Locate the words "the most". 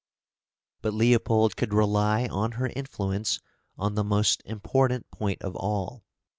3.93-4.41